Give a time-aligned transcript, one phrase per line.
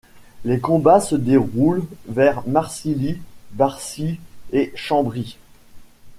[0.45, 4.19] Les combats se déroulent vers Marcilly, Barcy
[4.51, 5.37] et Chambry.